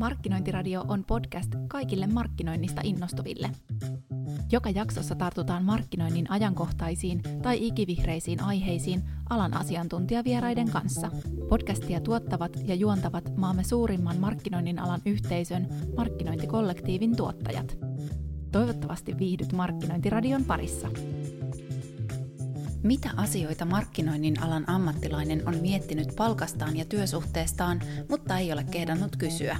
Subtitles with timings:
[0.00, 3.50] Markkinointiradio on podcast kaikille markkinoinnista innostuville.
[4.52, 11.10] Joka jaksossa tartutaan markkinoinnin ajankohtaisiin tai ikivihreisiin aiheisiin alan asiantuntijavieraiden kanssa.
[11.48, 17.78] Podcastia tuottavat ja juontavat maamme suurimman markkinoinnin alan yhteisön markkinointikollektiivin tuottajat.
[18.52, 20.88] Toivottavasti viihdyt Markkinointiradion parissa.
[22.82, 29.56] Mitä asioita markkinoinnin alan ammattilainen on miettinyt palkastaan ja työsuhteestaan, mutta ei ole kehdannut kysyä?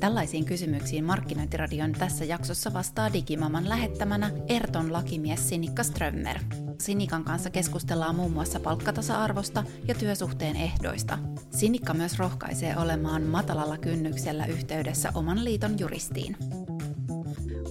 [0.00, 6.38] Tällaisiin kysymyksiin Markkinointiradion tässä jaksossa vastaa Digimaman lähettämänä Erton lakimies Sinikka Strömmer.
[6.80, 11.18] Sinikan kanssa keskustellaan muun muassa palkkatasa-arvosta ja työsuhteen ehdoista.
[11.50, 16.36] Sinikka myös rohkaisee olemaan matalalla kynnyksellä yhteydessä oman liiton juristiin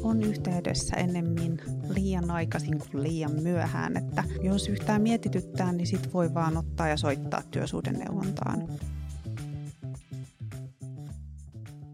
[0.05, 6.33] on yhteydessä ennemmin liian aikaisin kuin liian myöhään, että jos yhtään mietityttää, niin sit voi
[6.33, 8.67] vaan ottaa ja soittaa työsuhdeneuvontaan.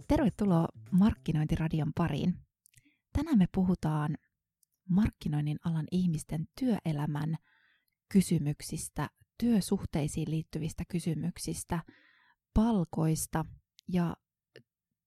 [0.08, 2.38] Tervetuloa Markkinointiradion pariin.
[3.14, 4.18] Tänään me puhutaan
[4.90, 7.36] markkinoinnin alan ihmisten työelämän
[8.10, 11.80] kysymyksistä, työsuhteisiin liittyvistä kysymyksistä,
[12.54, 13.46] palkoista
[13.88, 14.16] ja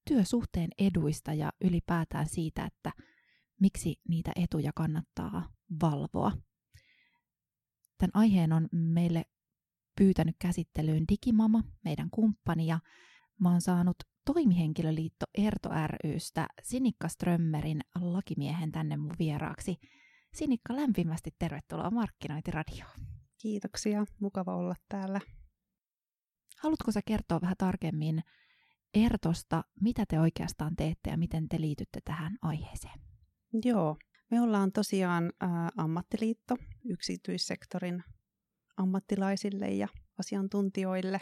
[0.08, 2.92] työsuhteen eduista ja ylipäätään siitä, että
[3.60, 5.48] miksi niitä etuja kannattaa
[5.82, 6.32] valvoa.
[7.98, 9.24] Tämän aiheen on meille
[9.96, 12.80] pyytänyt käsittelyyn Digimama, meidän kumppani, ja
[13.40, 15.68] mä oon saanut toimihenkilöliitto Erto
[16.04, 19.76] rystä Sinikka Strömmerin lakimiehen tänne mun vieraaksi.
[20.34, 23.00] Sinikka, lämpimästi tervetuloa Markkinointiradioon.
[23.38, 25.20] Kiitoksia, mukava olla täällä.
[26.62, 28.22] Haluatko sä kertoa vähän tarkemmin
[28.94, 33.00] Ertosta, mitä te oikeastaan teette ja miten te liitytte tähän aiheeseen?
[33.64, 33.96] Joo,
[34.30, 38.04] me ollaan tosiaan ä, ammattiliitto yksityissektorin
[38.76, 41.20] ammattilaisille ja asiantuntijoille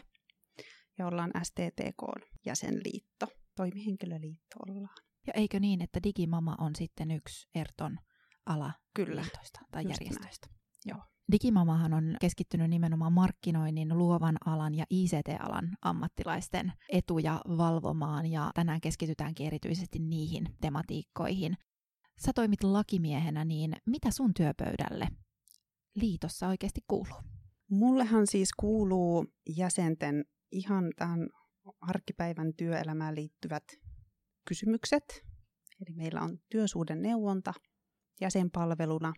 [0.98, 4.96] ja ollaan STTK jäsenliitto, toimihenkilöliitto ollaan.
[5.26, 7.98] Ja eikö niin, että Digimama on sitten yksi Erton
[8.46, 9.24] ala Kyllä,
[9.70, 10.46] tai järjestöistä?
[10.46, 10.60] Näin.
[10.86, 11.11] Joo.
[11.32, 19.46] Digimamahan on keskittynyt nimenomaan markkinoinnin, luovan alan ja ICT-alan ammattilaisten etuja valvomaan ja tänään keskitytäänkin
[19.46, 21.56] erityisesti niihin tematiikkoihin.
[22.18, 25.08] Sä toimit lakimiehenä, niin mitä sun työpöydälle
[25.94, 27.20] liitossa oikeasti kuuluu?
[27.70, 31.28] Mullehan siis kuuluu jäsenten ihan tämän
[31.80, 33.64] arkipäivän työelämään liittyvät
[34.48, 35.22] kysymykset.
[35.80, 37.54] Eli meillä on työsuuden neuvonta
[38.20, 39.12] jäsenpalveluna.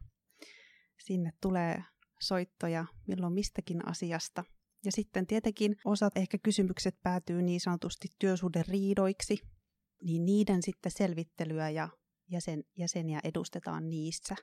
[0.99, 1.85] Sinne tulee
[2.25, 4.45] soittoja milloin mistäkin asiasta.
[4.85, 8.09] Ja sitten tietenkin osat ehkä kysymykset päätyy niin sanotusti
[8.69, 9.39] riidoiksi,
[10.03, 11.89] niin niiden sitten selvittelyä ja
[12.31, 14.37] jäsen, jäseniä edustetaan niissä.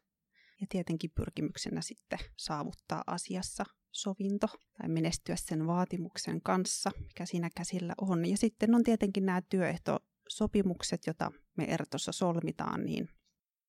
[0.61, 7.93] Ja tietenkin pyrkimyksenä sitten saavuttaa asiassa sovinto tai menestyä sen vaatimuksen kanssa, mikä siinä käsillä
[8.01, 8.25] on.
[8.25, 13.09] Ja sitten on tietenkin nämä työehtosopimukset, joita me Ertossa solmitaan, niin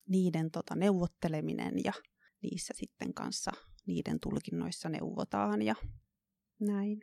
[0.09, 1.93] niiden tota, neuvotteleminen ja
[2.43, 3.51] niissä sitten kanssa
[3.87, 5.75] niiden tulkinnoissa neuvotaan ja
[6.61, 7.01] näin.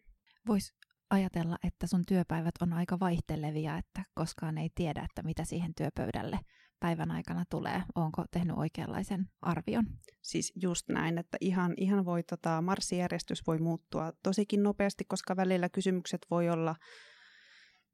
[0.47, 0.73] Voisi
[1.09, 6.39] ajatella, että sun työpäivät on aika vaihtelevia, että koskaan ei tiedä, että mitä siihen työpöydälle
[6.79, 7.83] päivän aikana tulee.
[7.95, 9.85] Onko tehnyt oikeanlaisen arvion?
[10.21, 15.69] Siis just näin, että ihan, ihan voi, tota, marssijärjestys voi muuttua tosikin nopeasti, koska välillä
[15.69, 16.75] kysymykset voi olla,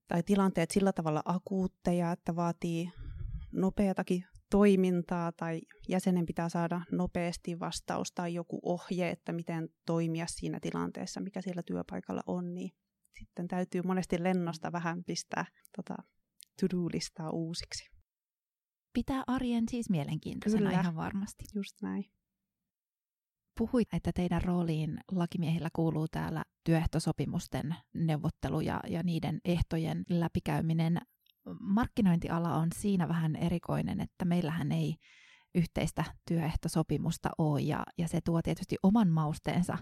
[0.07, 2.91] tai tilanteet sillä tavalla akuutteja, että vaatii
[3.51, 10.59] nopeatakin toimintaa tai jäsenen pitää saada nopeasti vastaus tai joku ohje, että miten toimia siinä
[10.59, 12.71] tilanteessa, mikä siellä työpaikalla on, niin
[13.19, 15.45] sitten täytyy monesti lennosta vähän pistää
[15.75, 15.95] tota,
[16.61, 17.89] to-do-listaa uusiksi.
[18.93, 20.81] Pitää arjen siis mielenkiintoisena Kyllä.
[20.81, 21.43] ihan varmasti.
[21.55, 22.05] Just näin.
[23.57, 30.97] Puhuit, että teidän rooliin lakimiehillä kuuluu täällä työehtosopimusten neuvottelu ja, ja niiden ehtojen läpikäyminen
[31.59, 34.95] markkinointiala on siinä vähän erikoinen, että meillähän ei
[35.55, 39.77] yhteistä työehtosopimusta ole ja, ja se tuo tietysti oman mausteensa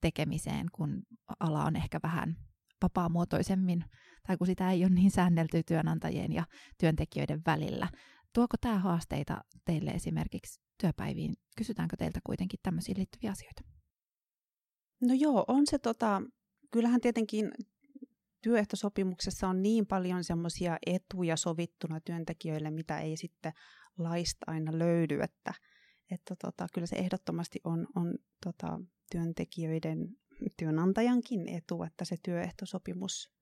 [0.00, 1.02] tekemiseen, kun
[1.40, 2.36] ala on ehkä vähän
[2.82, 3.84] vapaamuotoisemmin
[4.26, 6.44] tai kun sitä ei ole niin säännelty työnantajien ja
[6.80, 7.88] työntekijöiden välillä.
[8.34, 11.34] Tuoko tämä haasteita teille esimerkiksi työpäiviin?
[11.56, 13.62] Kysytäänkö teiltä kuitenkin tämmöisiin liittyviä asioita?
[15.00, 16.22] No joo, on se tota,
[16.70, 17.50] kyllähän tietenkin
[18.44, 23.52] työehtosopimuksessa on niin paljon semmoisia etuja sovittuna työntekijöille, mitä ei sitten
[23.98, 25.54] laista aina löydy, että,
[26.10, 28.80] että tota, kyllä se ehdottomasti on, on tota,
[29.10, 30.08] työntekijöiden,
[30.56, 33.32] työnantajankin etu, että se työehtosopimus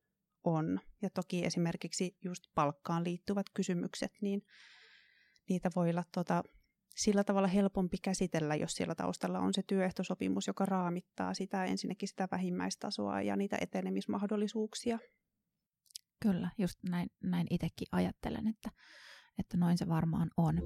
[0.45, 0.81] on.
[1.03, 4.43] Ja toki esimerkiksi just palkkaan liittyvät kysymykset, niin
[5.49, 6.43] niitä voi olla tota,
[6.97, 12.29] sillä tavalla helpompi käsitellä, jos siellä taustalla on se työehtosopimus, joka raamittaa sitä ensinnäkin sitä
[12.31, 14.99] vähimmäistasoa ja niitä etenemismahdollisuuksia.
[16.23, 18.71] Kyllä, just näin, näin itsekin ajattelen, että,
[19.39, 20.61] että noin se varmaan on.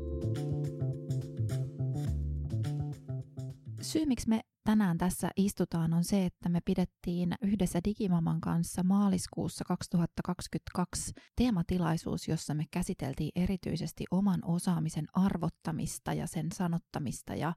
[3.81, 9.65] Syy, miksi me tänään tässä istutaan, on se, että me pidettiin yhdessä Digimaman kanssa maaliskuussa
[9.65, 17.53] 2022 teematilaisuus, jossa me käsiteltiin erityisesti oman osaamisen arvottamista ja sen sanottamista ja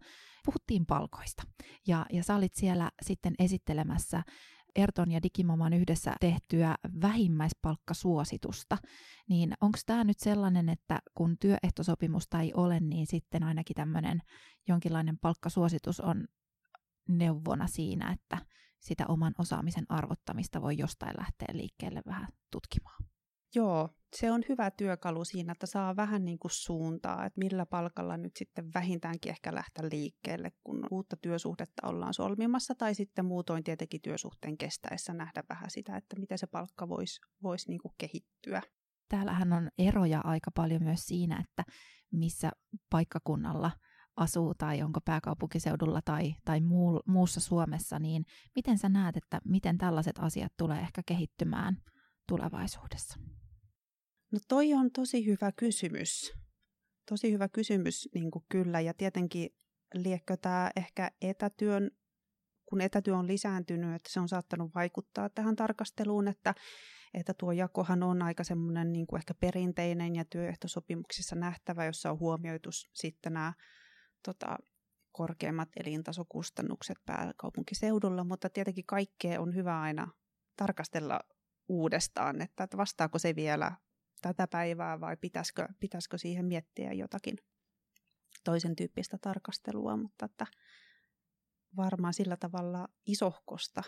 [0.45, 1.43] puhuttiin palkoista.
[1.87, 4.23] Ja, ja sä olit siellä sitten esittelemässä
[4.75, 8.77] Erton ja Digimaman yhdessä tehtyä vähimmäispalkkasuositusta,
[9.29, 14.21] niin onko tämä nyt sellainen, että kun työehtosopimusta ei ole, niin sitten ainakin tämmöinen
[14.67, 16.25] jonkinlainen palkkasuositus on
[17.09, 18.45] neuvona siinä, että
[18.79, 23.03] sitä oman osaamisen arvottamista voi jostain lähteä liikkeelle vähän tutkimaan.
[23.55, 28.17] Joo, se on hyvä työkalu siinä, että saa vähän niin kuin suuntaa, että millä palkalla
[28.17, 34.01] nyt sitten vähintäänkin ehkä lähteä liikkeelle, kun uutta työsuhdetta ollaan solmimassa, tai sitten muutoin tietenkin
[34.01, 38.61] työsuhteen kestäessä nähdä vähän sitä, että miten se palkka voisi vois niin kuin kehittyä.
[39.09, 41.63] Täällähän on eroja aika paljon myös siinä, että
[42.11, 42.51] missä
[42.89, 43.71] paikkakunnalla
[44.19, 48.25] asuu tai onko pääkaupunkiseudulla tai, tai muu, muussa Suomessa, niin
[48.55, 51.77] miten sä näet, että miten tällaiset asiat tulee ehkä kehittymään
[52.27, 53.19] tulevaisuudessa?
[54.31, 56.31] No toi on tosi hyvä kysymys.
[57.09, 59.49] Tosi hyvä kysymys niin kyllä ja tietenkin
[59.93, 61.91] liekkö tämä ehkä etätyön,
[62.65, 66.55] kun etätyö on lisääntynyt, että se on saattanut vaikuttaa tähän tarkasteluun, että,
[67.13, 72.19] että tuo jakohan on aika semmoinen niin kuin ehkä perinteinen ja työehtosopimuksissa nähtävä, jossa on
[72.19, 73.53] huomioitu sitten nämä
[74.23, 74.57] tota,
[75.11, 80.07] korkeimmat elintasokustannukset pääkaupunkiseudulla, mutta tietenkin kaikkea on hyvä aina
[80.55, 81.19] tarkastella
[81.67, 83.71] uudestaan, että vastaako se vielä
[84.21, 87.37] tätä päivää vai pitäisikö, pitäisikö siihen miettiä jotakin
[88.43, 90.45] toisen tyyppistä tarkastelua, mutta että
[91.77, 93.83] varmaan sillä tavalla isohkosta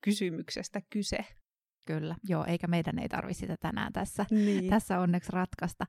[0.00, 1.18] kysymyksestä kyse.
[1.86, 4.70] Kyllä, joo, eikä meidän ei tarvitse sitä tänään tässä, niin.
[4.70, 5.86] tässä onneksi ratkaista.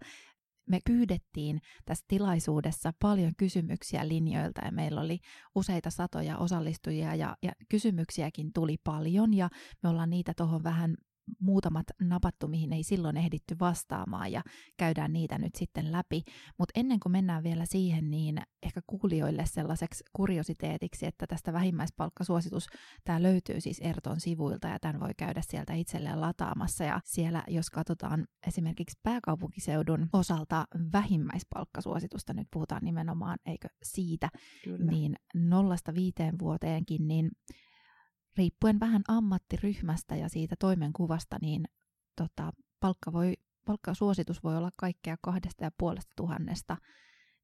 [0.70, 5.20] Me pyydettiin tässä tilaisuudessa paljon kysymyksiä linjoilta ja meillä oli
[5.56, 9.50] useita satoja osallistujia ja, ja kysymyksiäkin tuli paljon ja
[9.84, 10.96] me ollaan niitä tuohon vähän
[11.39, 14.42] muutamat napattu, mihin ei silloin ehditty vastaamaan ja
[14.77, 16.24] käydään niitä nyt sitten läpi.
[16.57, 22.68] Mutta ennen kuin mennään vielä siihen, niin ehkä kuulijoille sellaiseksi kuriositeetiksi, että tästä vähimmäispalkkasuositus,
[23.04, 26.83] tämä löytyy siis Erton sivuilta ja tämän voi käydä sieltä itselleen lataamassa.
[26.83, 34.30] Ja siellä, jos katsotaan esimerkiksi pääkaupunkiseudun osalta vähimmäispalkkasuositusta, nyt puhutaan nimenomaan, eikö siitä,
[34.63, 34.92] Kyllä.
[34.92, 37.31] niin nollasta viiteen vuoteenkin, niin
[38.38, 41.66] riippuen vähän ammattiryhmästä ja siitä toimenkuvasta, niin
[42.16, 43.34] tota, palkka voi,
[43.66, 46.78] palkkasuositus voi olla kaikkea kahdesta ja puolesta tuhannesta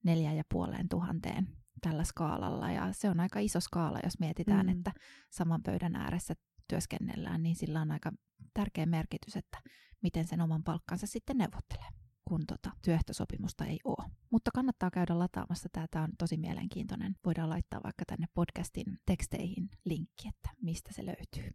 [0.04, 1.48] neljä ja puoleen tuhanteen
[1.82, 2.72] tällä skaalalla.
[2.72, 4.72] Ja se on aika iso skaala, jos mietitään, mm.
[4.72, 4.92] että
[5.30, 6.34] saman pöydän ääressä
[6.68, 8.12] työskennellään, niin sillä on aika
[8.54, 9.62] tärkeä merkitys, että
[10.02, 14.10] miten sen oman palkkansa sitten neuvottelee kun tota, työehtosopimusta ei ole.
[14.30, 15.70] Mutta kannattaa käydä lataamassa.
[15.72, 17.16] Tämä on tosi mielenkiintoinen.
[17.26, 21.52] Voidaan laittaa vaikka tänne podcastin teksteihin linkki, että mistä se löytyy.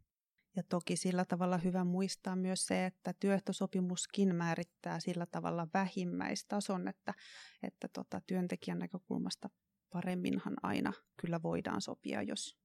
[0.57, 7.15] Ja toki sillä tavalla hyvä muistaa myös se, että työehtosopimuskin määrittää sillä tavalla vähimmäistason, että,
[7.63, 9.51] että tota, työntekijän näkökulmasta
[9.93, 12.59] paremminhan aina kyllä voidaan sopia, jos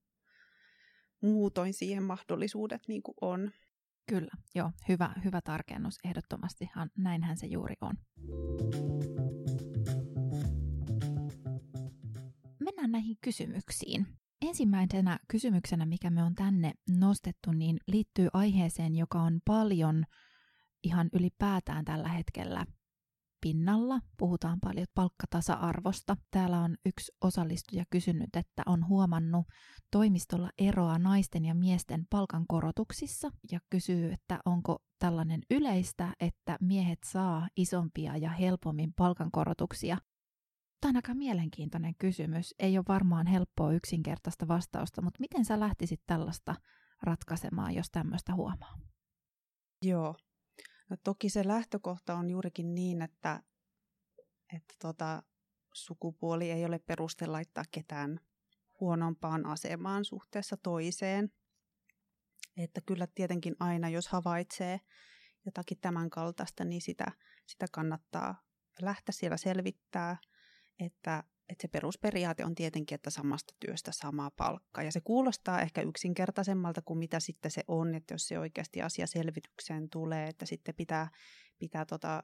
[1.20, 3.50] muutoin siihen mahdollisuudet niin kuin on.
[4.08, 5.98] Kyllä, joo, hyvä, hyvä tarkennus.
[6.04, 7.94] Ehdottomastihan näinhän se juuri on.
[12.60, 14.06] Mennään näihin kysymyksiin.
[14.42, 20.04] Ensimmäisenä kysymyksenä, mikä me on tänne nostettu, niin liittyy aiheeseen, joka on paljon
[20.82, 22.66] ihan ylipäätään tällä hetkellä
[23.42, 24.00] pinnalla.
[24.18, 26.16] Puhutaan paljon palkkatasa-arvosta.
[26.30, 29.46] Täällä on yksi osallistuja kysynyt, että on huomannut
[29.90, 37.48] toimistolla eroa naisten ja miesten palkankorotuksissa ja kysyy, että onko tällainen yleistä, että miehet saa
[37.56, 39.98] isompia ja helpommin palkankorotuksia.
[40.80, 42.54] Tämä on aika mielenkiintoinen kysymys.
[42.58, 46.54] Ei ole varmaan helppoa yksinkertaista vastausta, mutta miten sä lähtisit tällaista
[47.02, 48.78] ratkaisemaan, jos tämmöistä huomaa?
[49.82, 50.14] Joo,
[50.92, 53.42] No toki se lähtökohta on juurikin niin, että,
[54.56, 55.22] että tota,
[55.74, 58.20] sukupuoli ei ole peruste laittaa ketään
[58.80, 61.32] huonompaan asemaan suhteessa toiseen.
[62.56, 64.80] Että kyllä tietenkin aina, jos havaitsee
[65.46, 67.12] jotakin tämän kaltaista, niin sitä,
[67.46, 68.42] sitä kannattaa
[68.80, 70.16] lähteä siellä selvittää,
[70.78, 74.82] että että se perusperiaate on tietenkin, että samasta työstä sama palkka.
[74.82, 79.06] Ja se kuulostaa ehkä yksinkertaisemmalta kuin mitä sitten se on, että jos se oikeasti asia
[79.06, 81.08] selvitykseen tulee, että sitten pitää,
[81.58, 82.22] pitää tota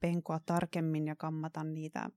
[0.00, 2.10] penkoa tarkemmin ja kammata niitä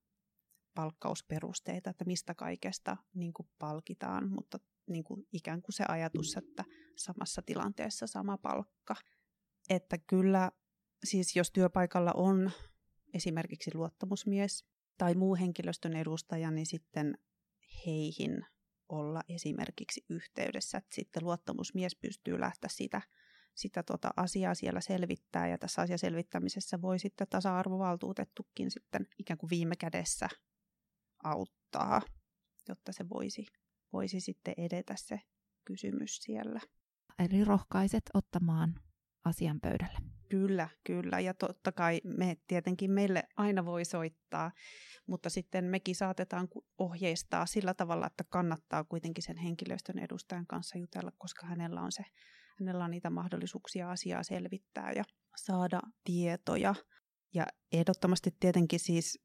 [0.75, 6.65] palkkausperusteita, että mistä kaikesta niin kuin palkitaan, mutta niin kuin ikään kuin se ajatus, että
[6.95, 8.95] samassa tilanteessa sama palkka.
[9.69, 10.51] Että kyllä
[11.03, 12.51] siis jos työpaikalla on
[13.13, 14.65] esimerkiksi luottamusmies
[14.97, 17.17] tai muu henkilöstön edustaja, niin sitten
[17.85, 18.45] heihin
[18.89, 23.01] olla esimerkiksi yhteydessä, että sitten luottamusmies pystyy lähteä sitä,
[23.55, 29.75] sitä tota asiaa siellä selvittää ja tässä asiaselvittämisessä voi sitten tasa-arvovaltuutettukin sitten ikään kuin viime
[29.75, 30.29] kädessä
[31.23, 32.01] auttaa,
[32.69, 33.45] jotta se voisi,
[33.93, 35.19] voisi sitten edetä se
[35.65, 36.59] kysymys siellä.
[37.19, 38.75] Eli rohkaiset ottamaan
[39.25, 40.10] asian pöydälle.
[40.31, 41.19] Kyllä, kyllä.
[41.19, 44.51] Ja totta kai me tietenkin meille aina voi soittaa,
[45.07, 46.47] mutta sitten mekin saatetaan
[46.77, 52.03] ohjeistaa sillä tavalla, että kannattaa kuitenkin sen henkilöstön edustajan kanssa jutella, koska hänellä on, se,
[52.59, 55.03] hänellä on niitä mahdollisuuksia asiaa selvittää ja
[55.35, 56.75] saada tietoja.
[57.33, 59.19] Ja ehdottomasti tietenkin siis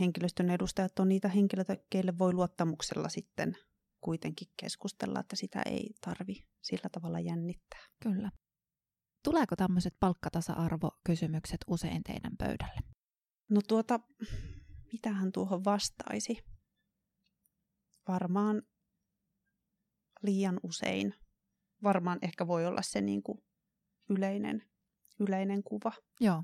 [0.00, 3.56] henkilöstön edustajat on niitä henkilöitä, keille voi luottamuksella sitten
[4.00, 7.86] kuitenkin keskustella, että sitä ei tarvi sillä tavalla jännittää.
[8.02, 8.30] Kyllä.
[9.24, 12.80] Tuleeko tämmöiset palkkatasa-arvokysymykset usein teidän pöydälle?
[13.50, 14.00] No tuota,
[14.92, 16.38] mitä hän tuohon vastaisi?
[18.08, 18.62] Varmaan
[20.22, 21.14] liian usein.
[21.82, 23.38] Varmaan ehkä voi olla se niin kuin
[24.10, 24.62] yleinen,
[25.20, 25.92] yleinen kuva.
[26.20, 26.42] Joo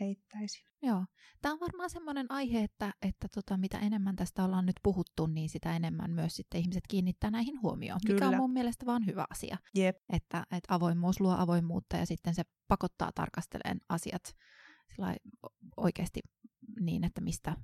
[0.00, 0.64] heittäisin.
[0.82, 1.04] Joo.
[1.42, 5.48] Tämä on varmaan semmoinen aihe, että, että tota, mitä enemmän tästä ollaan nyt puhuttu, niin
[5.48, 8.14] sitä enemmän myös sitten ihmiset kiinnittää näihin huomioon, Kyllä.
[8.14, 9.56] mikä on mun mielestä vaan hyvä asia.
[9.74, 9.96] Jep.
[10.12, 14.34] Että, että avoimuus luo avoimuutta ja sitten se pakottaa tarkasteleen asiat
[15.76, 16.20] oikeasti
[16.80, 17.56] niin, että mistä,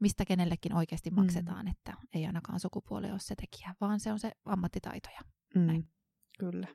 [0.00, 1.16] mistä kenellekin oikeasti mm.
[1.16, 1.70] maksetaan, mm.
[1.70, 5.08] että ei ainakaan sukupuoli ole se tekijä, vaan se on se ammattitaito.
[5.54, 5.66] Mm.
[5.66, 5.88] Näin.
[6.38, 6.66] Kyllä.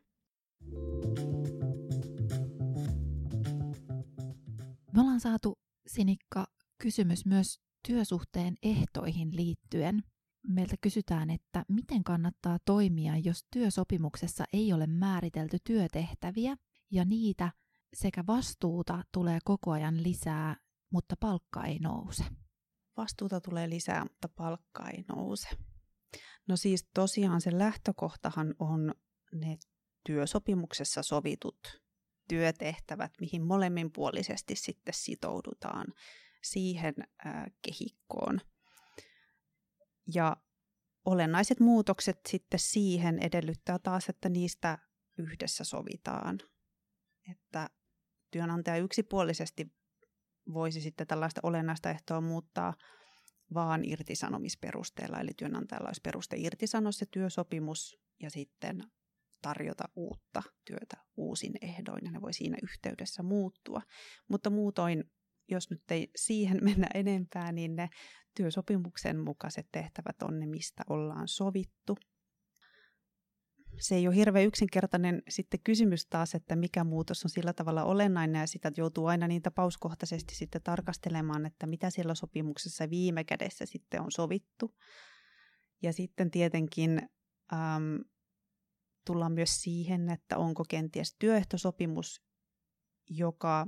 [5.19, 6.47] Ollaan saatu, Sinikka,
[6.77, 10.03] kysymys myös työsuhteen ehtoihin liittyen.
[10.47, 16.55] Meiltä kysytään, että miten kannattaa toimia, jos työsopimuksessa ei ole määritelty työtehtäviä
[16.91, 17.51] ja niitä
[17.93, 20.55] sekä vastuuta tulee koko ajan lisää,
[20.93, 22.23] mutta palkka ei nouse.
[22.97, 25.49] Vastuuta tulee lisää, mutta palkka ei nouse.
[26.47, 28.93] No siis tosiaan se lähtökohtahan on
[29.33, 29.57] ne
[30.03, 31.81] työsopimuksessa sovitut
[32.29, 35.87] työtehtävät, mihin molemminpuolisesti sitten sitoudutaan
[36.43, 36.93] siihen
[37.25, 38.41] äh, kehikkoon.
[40.13, 40.37] Ja
[41.05, 44.77] olennaiset muutokset sitten siihen edellyttää taas, että niistä
[45.17, 46.39] yhdessä sovitaan.
[47.31, 47.69] Että
[48.31, 49.67] työnantaja yksipuolisesti
[50.53, 52.73] voisi sitten tällaista olennaista ehtoa muuttaa
[53.53, 58.83] vaan irtisanomisperusteella, eli työnantajalla olisi peruste irtisanoa se työsopimus ja sitten
[59.41, 63.81] tarjota uutta työtä uusin ehdoin ja ne voi siinä yhteydessä muuttua.
[64.27, 65.03] Mutta muutoin,
[65.49, 67.89] jos nyt ei siihen mennä enempää, niin ne
[68.35, 71.97] työsopimuksen mukaiset tehtävät on ne, mistä ollaan sovittu.
[73.79, 78.39] Se ei ole hirveän yksinkertainen sitten kysymys taas, että mikä muutos on sillä tavalla olennainen
[78.39, 84.01] ja sitä joutuu aina niin tapauskohtaisesti sitten tarkastelemaan, että mitä siellä sopimuksessa viime kädessä sitten
[84.01, 84.75] on sovittu.
[85.81, 87.09] Ja sitten tietenkin
[87.53, 87.95] ähm,
[89.05, 92.21] tullaan myös siihen, että onko kenties työehtosopimus,
[93.09, 93.67] joka,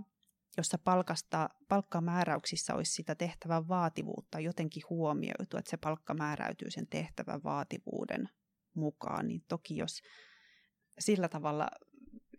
[0.57, 7.43] jossa palkasta, palkkamääräyksissä olisi sitä tehtävän vaativuutta jotenkin huomioitu, että se palkka määräytyy sen tehtävän
[7.43, 8.29] vaativuuden
[8.73, 10.01] mukaan, niin toki jos
[11.00, 11.67] sillä tavalla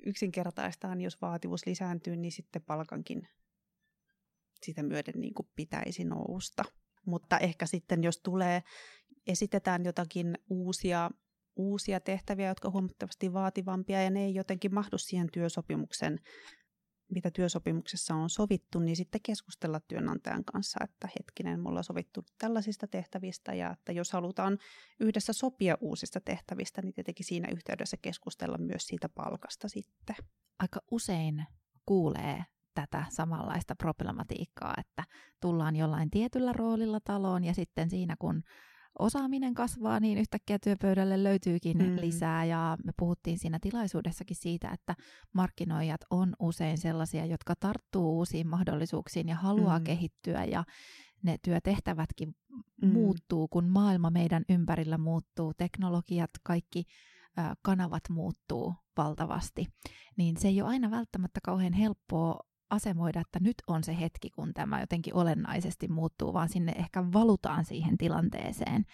[0.06, 3.28] yksinkertaistaan, jos vaativuus lisääntyy, niin sitten palkankin
[4.62, 6.64] sitä myöden niin kuin pitäisi nousta.
[7.06, 8.62] Mutta ehkä sitten, jos tulee,
[9.26, 11.10] esitetään jotakin uusia
[11.56, 16.18] uusia tehtäviä, jotka ovat huomattavasti vaativampia ja ne ei jotenkin mahdu siihen työsopimuksen,
[17.14, 22.86] mitä työsopimuksessa on sovittu, niin sitten keskustella työnantajan kanssa, että hetkinen, mulla on sovittu tällaisista
[22.86, 24.58] tehtävistä ja että jos halutaan
[25.00, 30.16] yhdessä sopia uusista tehtävistä, niin tietenkin siinä yhteydessä keskustella myös siitä palkasta sitten.
[30.58, 31.44] Aika usein
[31.86, 32.44] kuulee
[32.74, 35.04] tätä samanlaista problematiikkaa, että
[35.40, 38.42] tullaan jollain tietyllä roolilla taloon ja sitten siinä kun
[38.98, 41.96] osaaminen kasvaa, niin yhtäkkiä työpöydälle löytyykin mm.
[42.00, 42.44] lisää.
[42.44, 44.94] Ja me puhuttiin siinä tilaisuudessakin siitä, että
[45.32, 49.84] markkinoijat on usein sellaisia, jotka tarttuu uusiin mahdollisuuksiin ja haluaa mm.
[49.84, 50.64] kehittyä ja
[51.22, 52.34] ne työtehtävätkin
[52.82, 52.92] mm.
[52.92, 56.84] muuttuu, kun maailma meidän ympärillä muuttuu, teknologiat, kaikki
[57.62, 59.66] kanavat muuttuu valtavasti,
[60.16, 62.40] niin se ei ole aina välttämättä kauhean helppoa
[62.72, 67.64] asemoida, että nyt on se hetki, kun tämä jotenkin olennaisesti muuttuu, vaan sinne ehkä valutaan
[67.64, 68.84] siihen tilanteeseen.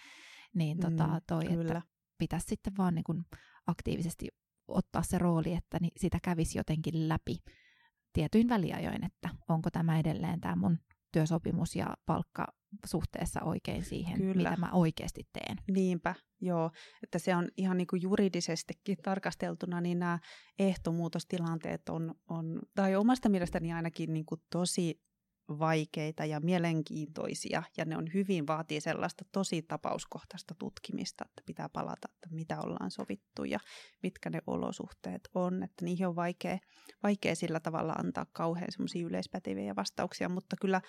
[0.55, 1.61] Niin mm, tota, toi, kyllä.
[1.61, 1.81] että
[2.17, 3.25] pitäisi sitten vaan niin kuin
[3.67, 4.27] aktiivisesti
[4.67, 7.35] ottaa se rooli, että sitä kävisi jotenkin läpi
[8.13, 10.77] tietyin väliajoin, että onko tämä edelleen tämä mun
[11.11, 12.47] työsopimus ja palkka
[12.85, 14.49] suhteessa oikein siihen, Kyllä.
[14.49, 15.57] mitä mä oikeasti teen.
[15.71, 16.71] Niinpä, Joo,
[17.03, 20.19] että se on ihan niin kuin juridisestikin tarkasteltuna, niin nämä
[20.59, 25.01] ehtomuutostilanteet on, on tai omasta mielestäni ainakin niin kuin tosi
[25.59, 32.07] vaikeita ja mielenkiintoisia, ja ne on hyvin vaatii sellaista tosi tapauskohtaista tutkimista, että pitää palata,
[32.13, 33.59] että mitä ollaan sovittu ja
[34.03, 36.57] mitkä ne olosuhteet on, että niihin on vaikea,
[37.03, 40.81] vaikea sillä tavalla antaa kauhean semmoisia yleispäteviä vastauksia, mutta kyllä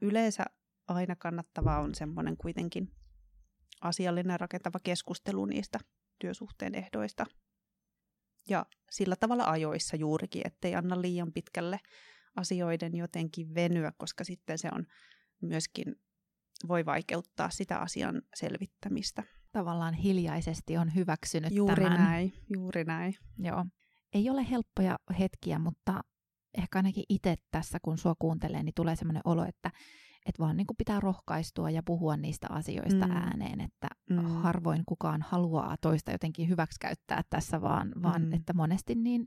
[0.00, 0.44] yleensä
[0.88, 2.88] aina kannattavaa on semmoinen kuitenkin
[3.82, 5.78] asiallinen rakentava keskustelu niistä
[6.18, 7.26] työsuhteen ehdoista.
[8.48, 11.80] Ja sillä tavalla ajoissa juurikin, ettei anna liian pitkälle
[12.36, 14.86] asioiden jotenkin venyä, koska sitten se on
[15.42, 15.94] myöskin
[16.68, 19.22] voi vaikeuttaa sitä asian selvittämistä.
[19.52, 22.00] Tavallaan hiljaisesti on hyväksynyt juuri tämän.
[22.00, 23.14] näin, juuri näin.
[23.38, 23.64] Joo.
[24.14, 26.00] Ei ole helppoja hetkiä, mutta
[26.58, 29.70] ehkä ainakin itse tässä, kun sua kuuntelee, niin tulee sellainen olo, että
[30.26, 33.12] että vaan niin kuin pitää rohkaistua ja puhua niistä asioista mm.
[33.16, 34.16] ääneen, että mm.
[34.16, 38.32] harvoin kukaan haluaa toista jotenkin hyväksikäyttää tässä, vaan, vaan mm.
[38.32, 39.26] että monesti niin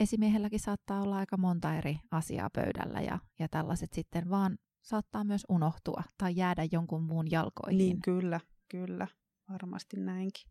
[0.00, 5.44] esimiehelläkin saattaa olla aika monta eri asiaa pöydällä ja, ja tällaiset sitten vaan saattaa myös
[5.48, 7.78] unohtua tai jäädä jonkun muun jalkoihin.
[7.78, 9.06] Niin kyllä, kyllä,
[9.52, 10.50] varmasti näinkin.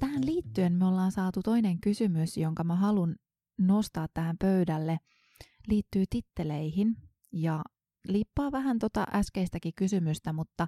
[0.00, 3.16] Tähän liittyen me ollaan saatu toinen kysymys, jonka mä haluan
[3.58, 4.98] nostaa tähän pöydälle–
[5.68, 6.96] liittyy titteleihin
[7.32, 7.62] ja
[8.08, 10.66] liippaa vähän tota äskeistäkin kysymystä, mutta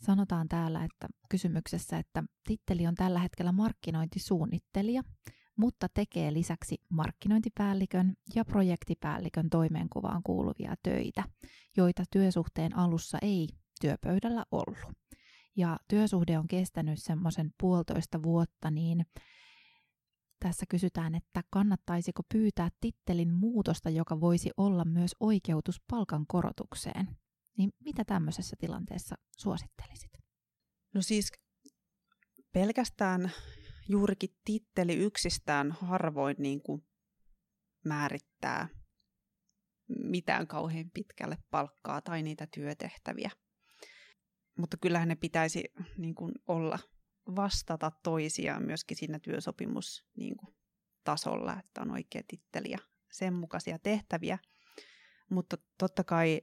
[0.00, 5.02] sanotaan täällä että kysymyksessä, että titteli on tällä hetkellä markkinointisuunnittelija,
[5.56, 11.24] mutta tekee lisäksi markkinointipäällikön ja projektipäällikön toimenkuvaan kuuluvia töitä,
[11.76, 13.48] joita työsuhteen alussa ei
[13.80, 14.78] työpöydällä ollut.
[15.56, 19.06] Ja työsuhde on kestänyt semmoisen puolitoista vuotta, niin
[20.40, 27.16] tässä kysytään, että kannattaisiko pyytää tittelin muutosta, joka voisi olla myös oikeutus palkan korotukseen.
[27.58, 30.10] Niin mitä tämmöisessä tilanteessa suosittelisit?
[30.94, 31.32] No siis
[32.52, 33.32] pelkästään
[33.88, 36.86] juurikin titteli yksistään harvoin niin kuin
[37.84, 38.68] määrittää
[39.88, 43.30] mitään kauhean pitkälle palkkaa tai niitä työtehtäviä.
[44.58, 45.64] Mutta kyllähän ne pitäisi
[45.98, 46.78] niin kuin olla
[47.36, 50.54] vastata toisiaan myöskin siinä työsopimus niin kuin,
[51.04, 52.78] tasolla, että on oikea titteli ja
[53.12, 54.38] sen mukaisia tehtäviä.
[55.30, 56.40] Mutta totta kai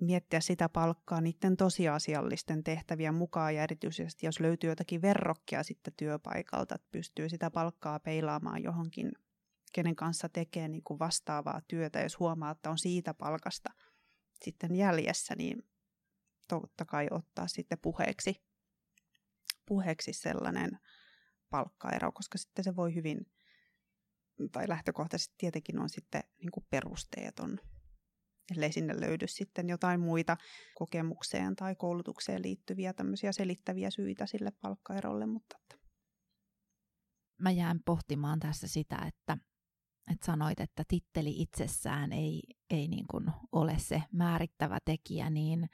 [0.00, 6.74] miettiä sitä palkkaa niiden tosiasiallisten tehtävien mukaan ja erityisesti jos löytyy jotakin verrokkia sitten työpaikalta,
[6.74, 9.12] että pystyy sitä palkkaa peilaamaan johonkin,
[9.72, 13.70] kenen kanssa tekee niin kuin vastaavaa työtä, jos huomaa, että on siitä palkasta
[14.42, 15.62] sitten jäljessä, niin
[16.48, 18.42] totta kai ottaa sitten puheeksi
[19.66, 20.78] puheeksi sellainen
[21.50, 23.26] palkkaero, koska sitten se voi hyvin,
[24.52, 27.58] tai lähtökohtaisesti tietenkin on sitten niin kuin perusteeton,
[28.52, 30.36] ellei sinne löydy sitten jotain muita
[30.74, 35.58] kokemukseen tai koulutukseen liittyviä tämmöisiä selittäviä syitä sille palkkaerolle, mutta
[37.42, 39.38] Mä jään pohtimaan tässä sitä, että,
[40.12, 45.68] että sanoit, että titteli itsessään ei, ei niin kuin ole se määrittävä tekijä, niin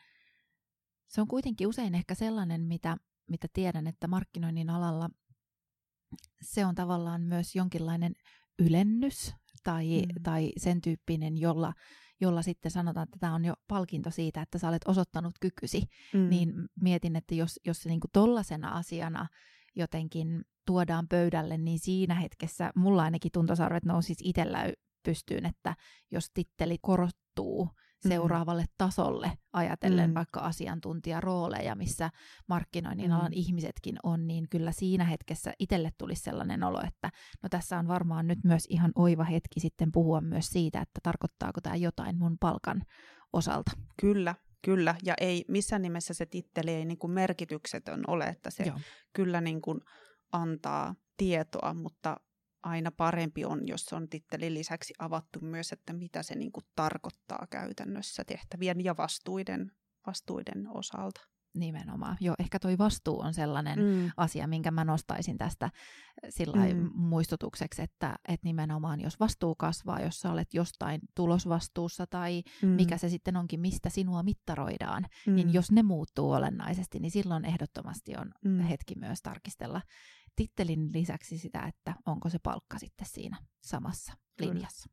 [1.06, 2.96] se on kuitenkin usein ehkä sellainen, mitä
[3.28, 5.10] mitä tiedän, että markkinoinnin alalla
[6.42, 8.12] se on tavallaan myös jonkinlainen
[8.58, 10.22] ylennys tai, mm.
[10.22, 11.72] tai sen tyyppinen, jolla,
[12.20, 15.82] jolla sitten sanotaan, että tämä on jo palkinto siitä, että sä olet osoittanut kykysi.
[16.14, 16.28] Mm.
[16.28, 19.28] Niin mietin, että jos, jos se niinku tollasena asiana
[19.76, 25.76] jotenkin tuodaan pöydälle, niin siinä hetkessä mulla ainakin tuntosarvet nousisi itsellä pystyyn, että
[26.10, 27.78] jos titteli korottuu, Mm.
[28.00, 30.14] Seuraavalle tasolle ajatellen mm.
[30.14, 32.10] vaikka asiantuntijarooleja, missä
[32.48, 33.36] markkinoinnin alan mm.
[33.36, 37.10] ihmisetkin on, niin kyllä siinä hetkessä itselle tulisi sellainen olo, että
[37.42, 41.60] no tässä on varmaan nyt myös ihan oiva hetki sitten puhua myös siitä, että tarkoittaako
[41.60, 42.82] tämä jotain mun palkan
[43.32, 43.70] osalta.
[44.00, 44.34] Kyllä,
[44.64, 48.80] Kyllä, ja ei missään nimessä se titteli ei niin kuin merkityksetön ole, että se Joo.
[49.12, 49.80] kyllä niin kuin
[50.32, 52.16] antaa tietoa, mutta
[52.62, 57.46] aina parempi on, jos on tittelin lisäksi avattu myös, että mitä se niin kuin tarkoittaa
[57.50, 59.72] käytännössä tehtävien ja vastuiden,
[60.06, 61.20] vastuiden osalta.
[61.54, 62.16] Nimenomaan.
[62.20, 64.10] Joo, ehkä toi vastuu on sellainen mm.
[64.16, 65.72] asia, minkä mä nostaisin tästä äh,
[66.28, 66.90] sillä mm.
[66.94, 72.68] muistutukseksi, että, että nimenomaan jos vastuu kasvaa, jos sä olet jostain tulosvastuussa tai mm.
[72.68, 75.34] mikä se sitten onkin, mistä sinua mittaroidaan, niin mm.
[75.34, 78.58] niin jos ne muuttuu olennaisesti, niin silloin ehdottomasti on mm.
[78.58, 79.80] hetki myös tarkistella
[80.38, 84.52] tittelin lisäksi sitä, että onko se palkka sitten siinä samassa Kyllä.
[84.52, 84.90] linjassa.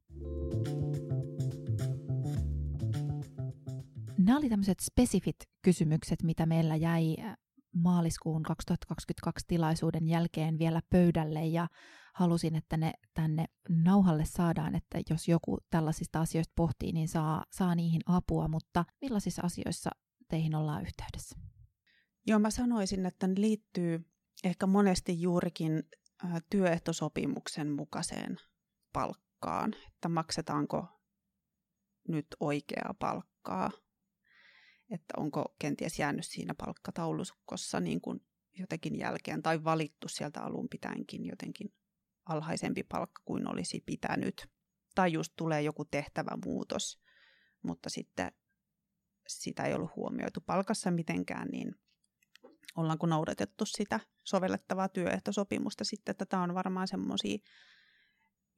[4.18, 7.38] Nämä oli tämmöiset spesifit kysymykset, mitä meillä jäi äh,
[7.76, 11.68] maaliskuun 2022 tilaisuuden jälkeen vielä pöydälle ja
[12.14, 17.76] halusin, että ne tänne nauhalle saadaan, että jos joku tällaisista asioista pohtii, niin saa, saa
[17.76, 19.90] niihin apua, mutta millaisissa asioissa
[20.28, 21.36] teihin ollaan yhteydessä?
[22.28, 25.84] Joo, mä sanoisin, että ne liittyy ehkä monesti juurikin
[26.50, 28.38] työehtosopimuksen mukaiseen
[28.94, 30.88] palkkaan, että maksetaanko
[32.08, 33.72] nyt oikeaa palkkaa,
[34.90, 41.26] että onko kenties jäänyt siinä palkkataulukossa niin kuin jotenkin jälkeen tai valittu sieltä alun pitäenkin
[41.26, 41.74] jotenkin
[42.26, 44.48] alhaisempi palkka kuin olisi pitänyt.
[44.96, 47.02] Tai just tulee joku tehtävä muutos,
[47.64, 48.32] mutta sitten
[49.28, 51.76] sitä ei ollut huomioitu palkassa mitenkään, niin
[52.76, 57.38] ollaanko noudatettu sitä sovellettavaa työehtosopimusta sitten, että tämä on varmaan semmoisia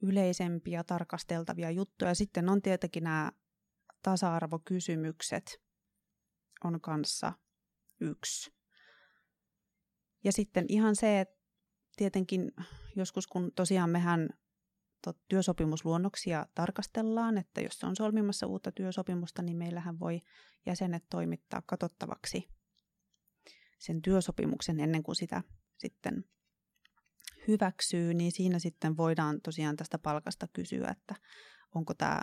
[0.02, 2.14] yleisempiä tarkasteltavia juttuja.
[2.14, 3.32] Sitten on tietenkin nämä
[4.02, 5.60] tasa-arvokysymykset
[6.64, 7.32] on kanssa
[8.00, 8.52] yksi.
[10.24, 11.38] Ja sitten ihan se, että
[11.96, 12.52] tietenkin
[12.96, 14.28] joskus kun tosiaan mehän
[15.28, 20.20] työsopimusluonnoksia tarkastellaan, että jos on solmimassa uutta työsopimusta, niin meillähän voi
[20.66, 22.57] jäsenet toimittaa katsottavaksi
[23.78, 25.42] sen työsopimuksen ennen kuin sitä
[25.78, 26.24] sitten
[27.48, 31.14] hyväksyy, niin siinä sitten voidaan tosiaan tästä palkasta kysyä, että
[31.74, 32.22] onko tämä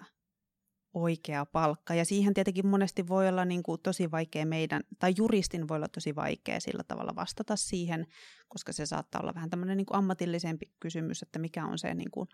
[0.93, 1.93] oikea palkka.
[1.93, 5.87] Ja siihen tietenkin monesti voi olla niin kuin tosi vaikea meidän, tai juristin voi olla
[5.87, 8.05] tosi vaikea sillä tavalla vastata siihen,
[8.47, 12.11] koska se saattaa olla vähän tämmöinen niin kuin ammatillisempi kysymys, että mikä on se niin
[12.11, 12.27] kuin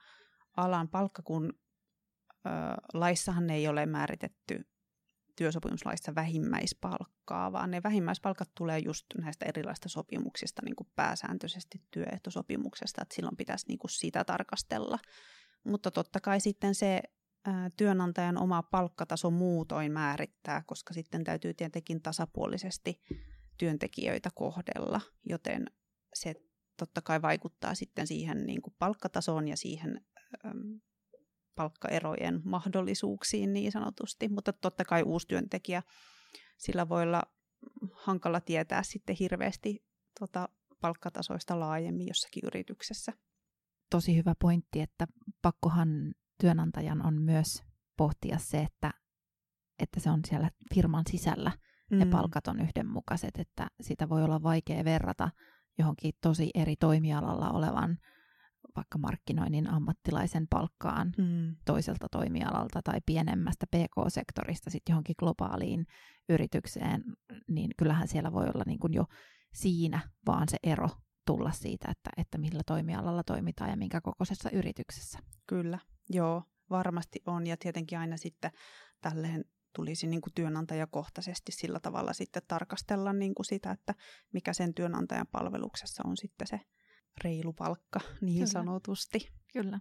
[0.57, 1.53] alan palkka, kun
[2.45, 2.49] ö,
[2.93, 4.70] laissahan ei ole määritetty
[5.41, 13.15] työsopimuslaissa vähimmäispalkkaa, vaan ne vähimmäispalkat tulee just näistä erilaisista sopimuksista niin kuin pääsääntöisesti työehtosopimuksesta, että
[13.15, 14.99] silloin pitäisi niin kuin sitä tarkastella.
[15.63, 17.01] Mutta totta kai sitten se
[17.77, 23.01] työnantajan oma palkkataso muutoin määrittää, koska sitten täytyy tietenkin tasapuolisesti
[23.57, 25.65] työntekijöitä kohdella, joten
[26.13, 26.35] se
[26.77, 30.05] totta kai vaikuttaa sitten siihen niin kuin palkkatasoon ja siihen
[31.55, 35.83] palkkaerojen mahdollisuuksiin niin sanotusti, mutta totta kai uusi työntekijä,
[36.57, 37.21] sillä voi olla
[37.93, 39.85] hankala tietää sitten hirveästi
[40.19, 40.49] tota,
[40.81, 43.13] palkkatasoista laajemmin jossakin yrityksessä.
[43.89, 45.07] Tosi hyvä pointti, että
[45.41, 45.89] pakkohan
[46.41, 47.63] työnantajan on myös
[47.97, 48.91] pohtia se, että,
[49.79, 51.51] että se on siellä firman sisällä
[51.91, 51.97] mm.
[51.97, 55.29] ne palkat on yhdenmukaiset, että sitä voi olla vaikea verrata
[55.77, 57.97] johonkin tosi eri toimialalla olevan
[58.75, 61.55] vaikka markkinoinnin ammattilaisen palkkaan mm.
[61.65, 65.85] toiselta toimialalta tai pienemmästä PK-sektorista sitten johonkin globaaliin
[66.29, 67.03] yritykseen,
[67.47, 69.05] niin kyllähän siellä voi olla niin kuin jo
[69.53, 70.89] siinä vaan se ero
[71.25, 75.19] tulla siitä, että, että millä toimialalla toimitaan ja minkä kokoisessa yrityksessä.
[75.47, 75.79] Kyllä,
[76.09, 78.51] joo, varmasti on ja tietenkin aina sitten
[79.01, 83.95] tälleen tulisi niin kuin työnantajakohtaisesti sillä tavalla sitten tarkastella niin kuin sitä, että
[84.33, 86.59] mikä sen työnantajan palveluksessa on sitten se
[87.23, 88.45] reilu palkka niin Kyllä.
[88.45, 89.31] sanotusti.
[89.53, 89.79] Kyllä.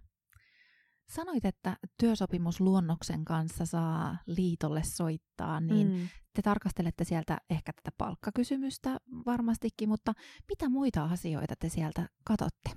[1.09, 6.09] Sanoit, että työsopimusluonnoksen kanssa saa liitolle soittaa, niin mm.
[6.35, 10.13] te tarkastelette sieltä ehkä tätä palkkakysymystä varmastikin, mutta
[10.49, 12.71] mitä muita asioita te sieltä katsotte?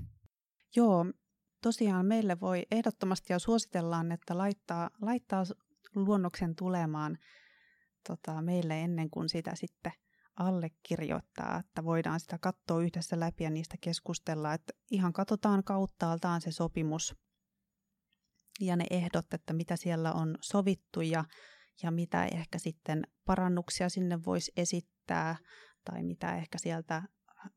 [0.76, 1.06] Joo,
[1.62, 5.44] tosiaan meille voi ehdottomasti ja suositellaan, että laittaa, laittaa
[5.96, 7.18] luonnoksen tulemaan
[8.08, 9.92] tota, meille ennen kuin sitä sitten
[10.36, 16.52] allekirjoittaa, että voidaan sitä katsoa yhdessä läpi ja niistä keskustella, että ihan katsotaan kauttaaltaan se
[16.52, 17.16] sopimus
[18.60, 21.26] ja ne ehdot, että mitä siellä on sovittu ja,
[21.84, 25.36] ja mitä ehkä sitten parannuksia sinne voisi esittää
[25.86, 27.04] tai mitä ehkä sieltä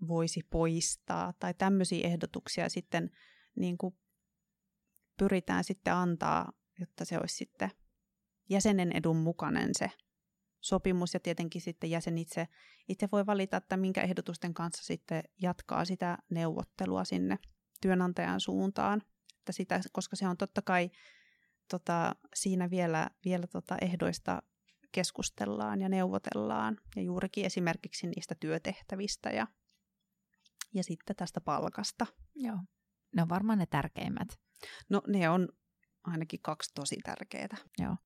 [0.08, 3.10] voisi poistaa tai tämmöisiä ehdotuksia sitten
[3.56, 3.98] niin kuin
[5.18, 7.70] pyritään sitten antaa, jotta se olisi sitten
[8.50, 9.90] jäsenen edun mukainen se
[10.60, 12.48] sopimus ja tietenkin sitten jäsen itse,
[12.88, 17.38] itse voi valita, että minkä ehdotusten kanssa sitten jatkaa sitä neuvottelua sinne
[17.80, 19.02] työnantajan suuntaan.
[19.38, 20.90] Että sitä, koska se on totta kai
[21.70, 24.42] tota, siinä vielä, vielä tota ehdoista
[24.92, 29.46] keskustellaan ja neuvotellaan ja juurikin esimerkiksi niistä työtehtävistä ja,
[30.74, 32.06] ja sitten tästä palkasta.
[32.34, 32.58] Joo,
[33.16, 34.28] ne on varmaan ne tärkeimmät.
[34.88, 35.48] No ne on
[36.04, 37.56] ainakin kaksi tosi tärkeää.
[37.78, 37.96] Joo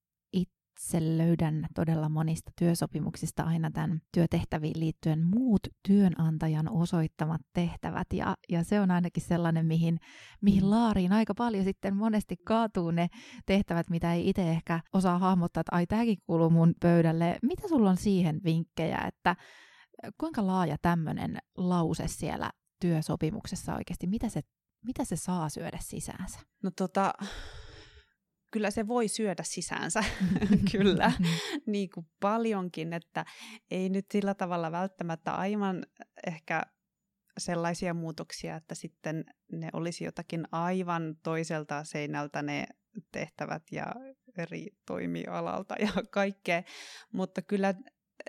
[0.71, 8.07] itse löydän todella monista työsopimuksista aina tämän työtehtäviin liittyen muut työnantajan osoittamat tehtävät.
[8.13, 9.99] Ja, ja se on ainakin sellainen, mihin,
[10.41, 13.07] mihin laariin aika paljon sitten monesti kaatuu ne
[13.45, 17.37] tehtävät, mitä ei itse ehkä osaa hahmottaa, että ai tämäkin kuuluu mun pöydälle.
[17.41, 19.35] Mitä sulla on siihen vinkkejä, että
[20.17, 24.41] kuinka laaja tämmöinen lause siellä työsopimuksessa oikeasti, mitä se,
[24.85, 26.39] mitä se saa syödä sisäänsä?
[26.63, 27.13] No tota,
[28.51, 30.03] kyllä se voi syödä sisäänsä,
[30.71, 31.11] kyllä,
[31.65, 33.25] niin kuin paljonkin, että
[33.71, 35.85] ei nyt sillä tavalla välttämättä aivan
[36.27, 36.61] ehkä
[37.37, 42.67] sellaisia muutoksia, että sitten ne olisi jotakin aivan toiselta seinältä ne
[43.11, 43.85] tehtävät ja
[44.37, 46.63] eri toimialalta ja kaikkea,
[47.11, 47.73] mutta kyllä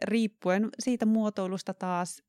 [0.02, 2.22] riippuen siitä muotoilusta taas,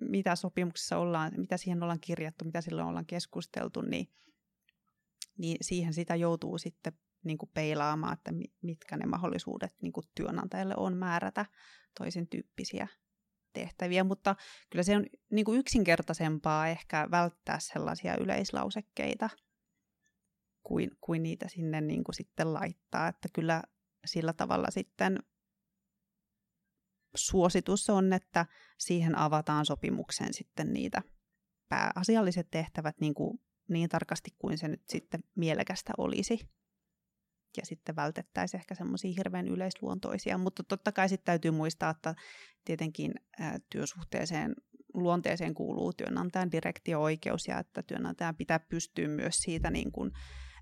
[0.00, 4.08] mitä sopimuksessa ollaan, mitä siihen ollaan kirjattu, mitä silloin ollaan keskusteltu, niin,
[5.38, 6.92] niin siihen sitä joutuu sitten
[7.24, 8.32] niin kuin peilaamaan, että
[8.62, 11.46] mitkä ne mahdollisuudet niin kuin työnantajalle on määrätä
[11.98, 12.88] toisen tyyppisiä
[13.52, 14.36] tehtäviä, mutta
[14.70, 19.30] kyllä se on niin kuin yksinkertaisempaa ehkä välttää sellaisia yleislausekkeita
[20.62, 23.62] kuin, kuin niitä sinne niin kuin sitten laittaa, että kyllä
[24.06, 25.18] sillä tavalla sitten
[27.14, 28.46] suositus on, että
[28.78, 31.02] siihen avataan sopimuksen sitten niitä
[31.68, 36.38] pääasialliset tehtävät niin, kuin, niin tarkasti kuin se nyt sitten mielekästä olisi.
[37.56, 42.14] Ja sitten vältettäisiin ehkä semmoisia hirveän yleisluontoisia, mutta totta kai sitten täytyy muistaa, että
[42.64, 44.54] tietenkin ää, työsuhteeseen
[44.94, 50.10] luonteeseen kuuluu työnantajan direktio-oikeus ja että työnantajan pitää pystyä myös siitä niin kuin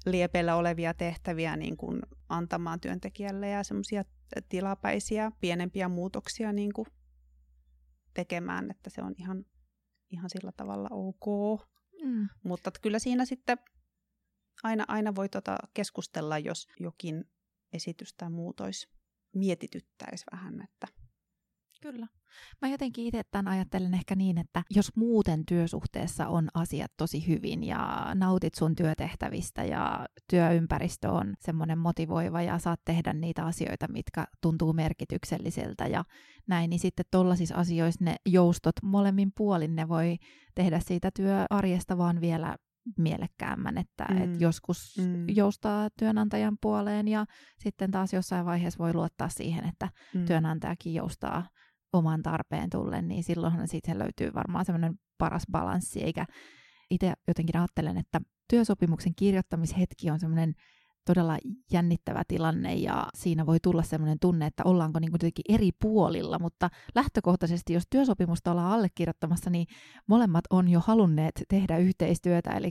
[0.06, 4.04] liepeillä olevia tehtäviä niin kuin antamaan työntekijälle ja semmoisia
[4.48, 6.86] tilapäisiä pienempiä muutoksia niin kuin
[8.14, 9.44] tekemään, että se on ihan,
[10.10, 11.60] ihan sillä tavalla ok.
[12.04, 12.28] Mm.
[12.44, 13.58] Mutta kyllä siinä sitten
[14.62, 17.24] aina, aina voi tota keskustella, jos jokin
[17.72, 18.88] esitys tai muutois
[19.34, 20.86] mietityttäisi vähän, että
[21.82, 22.06] Kyllä.
[22.62, 27.64] Mä jotenkin itse tämän ajattelen ehkä niin, että jos muuten työsuhteessa on asiat tosi hyvin
[27.64, 34.26] ja nautit sun työtehtävistä ja työympäristö on semmoinen motivoiva ja saat tehdä niitä asioita, mitkä
[34.40, 36.04] tuntuu merkitykselliseltä ja
[36.46, 40.16] näin, niin sitten tollaisissa asioissa ne joustot molemmin puolin ne voi
[40.54, 42.56] tehdä siitä työarjesta vaan vielä
[42.98, 44.22] mielekkäämmän, että mm.
[44.22, 45.28] et joskus mm.
[45.28, 47.26] joustaa työnantajan puoleen ja
[47.58, 50.24] sitten taas jossain vaiheessa voi luottaa siihen, että mm.
[50.24, 51.48] työnantajakin joustaa
[51.92, 56.26] oman tarpeen tullen, niin silloinhan siitä löytyy varmaan semmoinen paras balanssi, eikä
[56.90, 60.54] itse jotenkin ajattelen, että työsopimuksen kirjoittamishetki on semmoinen
[61.04, 61.38] todella
[61.72, 66.70] jännittävä tilanne ja siinä voi tulla semmoinen tunne, että ollaanko niin jotenkin eri puolilla, mutta
[66.94, 69.66] lähtökohtaisesti, jos työsopimusta ollaan allekirjoittamassa, niin
[70.06, 72.70] molemmat on jo halunneet tehdä yhteistyötä, eli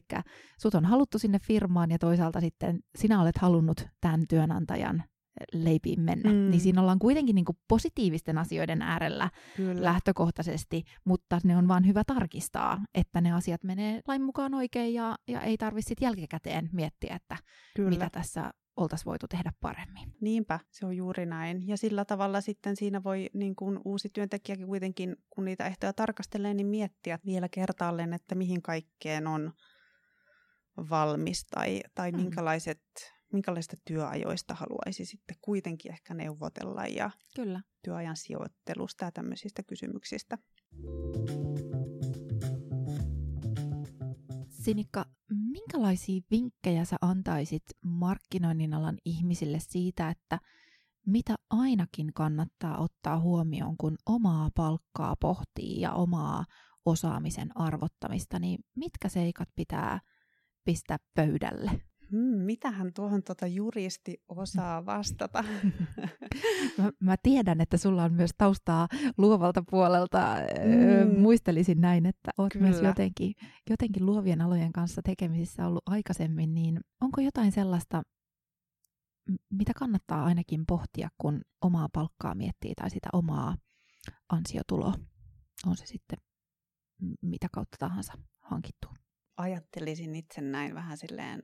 [0.61, 5.03] sut on haluttu sinne firmaan ja toisaalta sitten sinä olet halunnut tämän työnantajan
[5.53, 6.29] leipiin mennä.
[6.29, 6.49] Mm.
[6.49, 9.83] Niin siinä ollaan kuitenkin niin kuin positiivisten asioiden äärellä Kyllä.
[9.83, 15.15] lähtökohtaisesti, mutta ne on vaan hyvä tarkistaa, että ne asiat menee lain mukaan oikein ja,
[15.27, 17.37] ja ei tarvitse sitten jälkikäteen miettiä, että
[17.75, 17.89] Kyllä.
[17.89, 20.13] mitä tässä oltaisiin voitu tehdä paremmin.
[20.21, 21.67] Niinpä, se on juuri näin.
[21.67, 26.53] Ja sillä tavalla sitten siinä voi niin kuin uusi työntekijäkin kuitenkin, kun niitä ehtoja tarkastelee,
[26.53, 29.53] niin miettiä vielä kertaalleen, että mihin kaikkeen on
[30.89, 32.17] valmis tai, tai mm.
[32.17, 32.81] minkälaiset
[33.33, 37.61] minkälaista työajoista haluaisi sitten kuitenkin ehkä neuvotella ja Kyllä.
[37.83, 40.37] työajan sijoittelusta ja tämmöisistä kysymyksistä.
[44.49, 45.05] Sinikka,
[45.51, 50.39] minkälaisia vinkkejä sä antaisit markkinoinnin alan ihmisille siitä, että
[51.05, 56.45] mitä ainakin kannattaa ottaa huomioon, kun omaa palkkaa pohtii ja omaa
[56.85, 59.99] osaamisen arvottamista, niin mitkä seikat pitää
[60.65, 61.81] pistää pöydälle?
[62.12, 65.43] Hmm, mitähän tuohon tuota juristi osaa vastata?
[66.78, 70.36] mä, mä tiedän, että sulla on myös taustaa luovalta puolelta.
[71.06, 71.19] Mm.
[71.19, 72.67] Muistelisin näin, että olet Kyllä.
[72.67, 73.34] myös jotenkin,
[73.69, 78.04] jotenkin luovien alojen kanssa tekemisissä ollut aikaisemmin, niin onko jotain sellaista,
[79.50, 83.56] mitä kannattaa ainakin pohtia, kun omaa palkkaa miettii tai sitä omaa
[84.30, 84.93] ansiotuloa?
[85.67, 86.19] On se sitten
[87.21, 88.88] mitä kautta tahansa hankittu
[89.41, 91.43] ajattelisin itse näin vähän silleen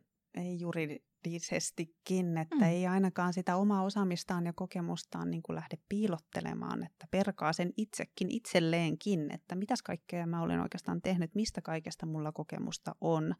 [0.59, 2.63] juridisestikin, että mm.
[2.63, 8.31] ei ainakaan sitä omaa osaamistaan ja kokemustaan niin kuin lähde piilottelemaan, että perkaa sen itsekin
[8.31, 13.35] itselleenkin, että mitäs kaikkea mä olen oikeastaan tehnyt, mistä kaikesta mulla kokemusta on,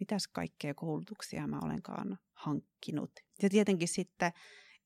[0.00, 3.10] mitäs kaikkea koulutuksia mä olenkaan hankkinut.
[3.42, 4.32] Ja tietenkin sitten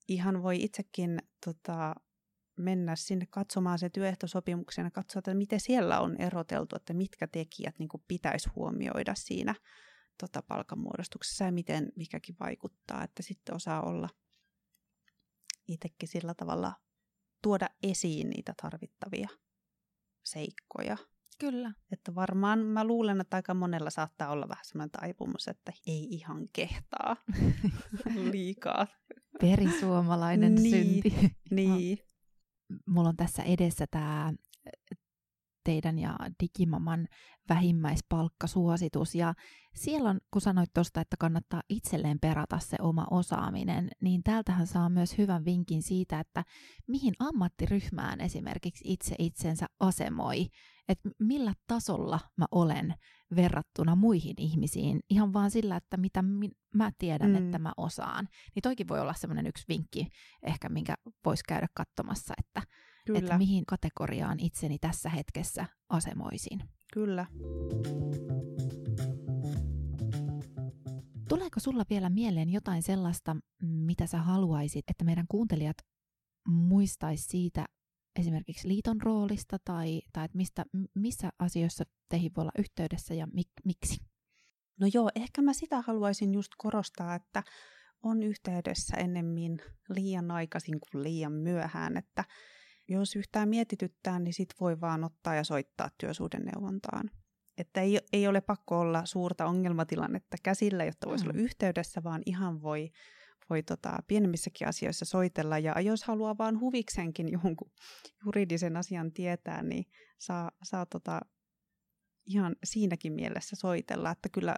[0.08, 1.94] ihan voi itsekin tota,
[2.56, 7.78] mennä sinne katsomaan se työehtosopimuksen ja katsoa, että miten siellä on eroteltu, että mitkä tekijät
[7.78, 9.54] niin pitäisi huomioida siinä
[10.20, 14.08] tota, palkanmuodostuksessa ja miten mikäkin vaikuttaa, että sitten osaa olla
[15.68, 16.72] itsekin sillä tavalla
[17.42, 19.28] tuoda esiin niitä tarvittavia
[20.24, 20.96] seikkoja.
[21.38, 21.72] Kyllä.
[21.92, 26.48] Että varmaan mä luulen, että aika monella saattaa olla vähän sellainen taipumus, että ei ihan
[26.52, 27.16] kehtaa
[28.32, 28.86] liikaa.
[29.40, 31.32] Perisuomalainen niin, synti.
[31.50, 31.98] Niin.
[32.86, 34.32] Mulla on tässä edessä tämä
[35.64, 37.08] teidän ja Digimaman
[37.48, 39.14] vähimmäispalkkasuositus.
[39.14, 39.34] Ja
[39.74, 44.88] siellä on, kun sanoit tuosta, että kannattaa itselleen perata se oma osaaminen, niin täältähän saa
[44.88, 46.44] myös hyvän vinkin siitä, että
[46.88, 50.46] mihin ammattiryhmään esimerkiksi itse itsensä asemoi,
[50.88, 52.94] että millä tasolla mä olen
[53.36, 56.24] verrattuna muihin ihmisiin, ihan vaan sillä, että mitä
[56.74, 57.36] mä tiedän, mm.
[57.36, 58.28] että mä osaan.
[58.54, 60.08] Niin toikin voi olla semmoinen yksi vinkki
[60.42, 60.94] ehkä, minkä
[61.24, 62.62] voisi käydä katsomassa, että
[63.06, 63.18] Kyllä.
[63.18, 66.60] että mihin kategoriaan itseni tässä hetkessä asemoisin.
[66.92, 67.26] Kyllä.
[71.28, 75.76] Tuleeko sulla vielä mieleen jotain sellaista, mitä sä haluaisit, että meidän kuuntelijat
[76.48, 77.66] muistaisi siitä
[78.18, 83.48] esimerkiksi liiton roolista tai, tai että mistä, missä asioissa teihin voi olla yhteydessä ja mik,
[83.64, 83.96] miksi?
[84.80, 87.42] No joo, ehkä mä sitä haluaisin just korostaa, että
[88.02, 89.58] on yhteydessä ennemmin
[89.88, 92.24] liian aikaisin kuin liian myöhään, että
[92.90, 97.10] jos yhtään mietityttää, niin sit voi vaan ottaa ja soittaa työsuhdeneuvontaan.
[97.58, 101.30] Että ei, ei ole pakko olla suurta ongelmatilannetta käsillä, jotta voisi mm.
[101.30, 102.90] olla yhteydessä, vaan ihan voi,
[103.50, 105.58] voi tota, pienemmissäkin asioissa soitella.
[105.58, 107.70] Ja jos haluaa vaan huviksenkin jonkun
[108.24, 109.84] juridisen asian tietää, niin
[110.18, 111.20] saa, saa tota,
[112.26, 114.10] ihan siinäkin mielessä soitella.
[114.10, 114.56] Että kyllä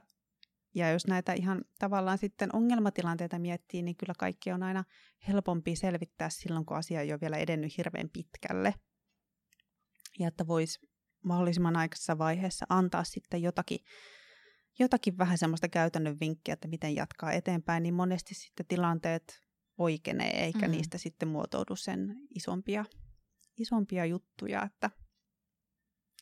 [0.75, 4.85] ja jos näitä ihan tavallaan sitten ongelmatilanteita miettii, niin kyllä kaikki on aina
[5.29, 8.75] helpompi selvittää silloin, kun asia ei ole vielä edennyt hirveän pitkälle.
[10.19, 10.79] Ja että voisi
[11.25, 13.79] mahdollisimman aikaisessa vaiheessa antaa sitten jotakin,
[14.79, 19.41] jotakin vähän semmoista käytännön vinkkiä, että miten jatkaa eteenpäin, niin monesti sitten tilanteet
[19.79, 20.71] oikeenee, eikä mm.
[20.71, 22.85] niistä sitten muotoudu sen isompia,
[23.59, 24.91] isompia juttuja, että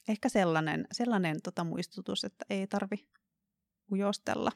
[0.09, 3.09] ehkä sellainen, sellainen tota muistutus, että ei tarvi
[3.93, 4.51] ujostella.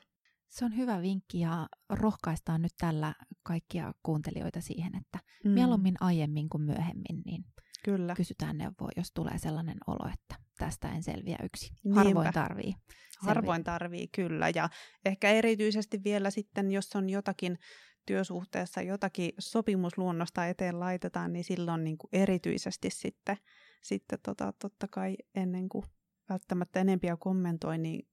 [0.48, 5.50] Se on hyvä vinkki ja rohkaistaan nyt tällä kaikkia kuuntelijoita siihen, että mm.
[5.50, 7.44] mieluummin aiemmin kuin myöhemmin, niin
[7.84, 8.14] Kyllä.
[8.14, 11.72] kysytään neuvoa, jos tulee sellainen olo, että tästä en selviä yksi.
[11.94, 12.74] Harvoin tarvii.
[13.18, 14.48] Harvoin tarvii, kyllä.
[14.54, 14.68] Ja
[15.04, 17.58] ehkä erityisesti vielä sitten, jos on jotakin
[18.06, 23.36] työsuhteessa jotakin sopimusluonnosta eteen laitetaan, niin silloin niin kuin erityisesti sitten,
[23.82, 25.84] sitten tota, totta kai ennen kuin
[26.28, 28.08] välttämättä enempiä kommentoi, niin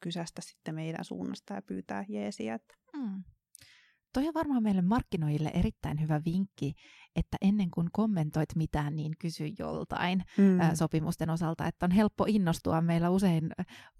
[0.00, 2.58] kysästä sitten meidän suunnasta ja pyytää jeesiä.
[2.96, 3.24] Mm.
[4.12, 6.74] Toi on varmaan meille markkinoille erittäin hyvä vinkki,
[7.16, 10.58] että ennen kuin kommentoit mitään, niin kysy joltain mm.
[10.74, 12.80] sopimusten osalta, että on helppo innostua.
[12.80, 13.50] Meillä usein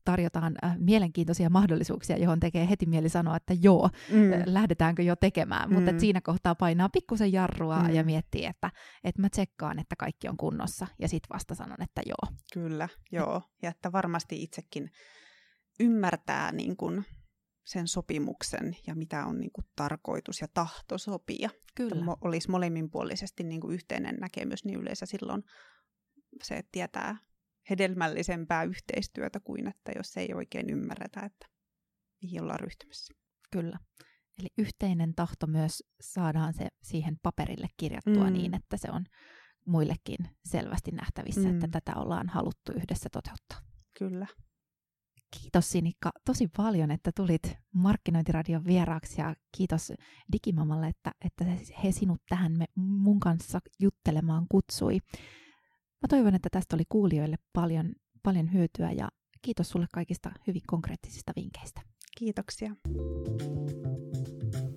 [0.05, 4.53] tarjotaan mielenkiintoisia mahdollisuuksia, johon tekee heti mieli sanoa, että joo, mm.
[4.53, 5.75] lähdetäänkö jo tekemään, mm.
[5.75, 7.95] mutta siinä kohtaa painaa pikkusen jarrua mm.
[7.95, 8.71] ja miettii, että,
[9.05, 12.37] että mä tsekkaan, että kaikki on kunnossa ja sitten vasta sanon, että joo.
[12.53, 13.43] Kyllä, joo.
[13.63, 14.91] Ja että varmasti itsekin
[15.81, 17.05] ymmärtää niin kuin
[17.67, 21.51] sen sopimuksen ja mitä on niin kuin tarkoitus ja tahto sopia.
[21.75, 21.89] Kyllä.
[21.89, 25.43] Että olisi molemminpuolisesti niin kuin yhteinen näkemys, niin yleensä silloin
[26.43, 27.17] se tietää
[27.71, 31.47] hedelmällisempää yhteistyötä kuin että jos ei oikein ymmärretä, että
[32.23, 33.15] mihin ollaan ryhtymässä.
[33.53, 33.79] Kyllä.
[34.39, 38.33] Eli yhteinen tahto myös saadaan se siihen paperille kirjattua mm.
[38.33, 39.05] niin, että se on
[39.67, 41.55] muillekin selvästi nähtävissä, mm.
[41.55, 43.59] että tätä ollaan haluttu yhdessä toteuttaa.
[43.99, 44.27] Kyllä.
[45.31, 49.93] Kiitos Sinikka tosi paljon, että tulit Markkinointiradion vieraaksi ja kiitos
[50.33, 51.45] Digimamalle, että, että
[51.85, 54.99] he sinut tähän me, mun kanssa juttelemaan kutsui.
[56.03, 59.09] Mä toivon, että tästä oli kuulijoille paljon, paljon hyötyä ja
[59.43, 61.81] kiitos sulle kaikista hyvin konkreettisista vinkkeistä.
[62.19, 62.77] Kiitoksia.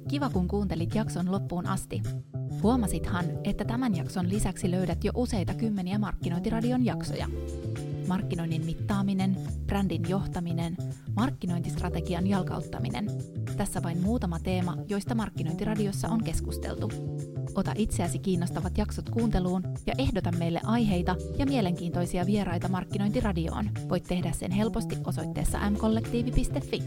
[0.09, 2.01] Kiva, kun kuuntelit jakson loppuun asti.
[2.63, 7.27] Huomasithan, että tämän jakson lisäksi löydät jo useita kymmeniä Markkinointiradion jaksoja
[8.09, 10.77] markkinoinnin mittaaminen, brändin johtaminen,
[11.15, 13.07] markkinointistrategian jalkauttaminen.
[13.57, 16.91] Tässä vain muutama teema, joista Markkinointiradiossa on keskusteltu.
[17.55, 23.69] Ota itseäsi kiinnostavat jaksot kuunteluun ja ehdota meille aiheita ja mielenkiintoisia vieraita Markkinointiradioon.
[23.89, 26.83] Voit tehdä sen helposti osoitteessa mkollektiivi.fi.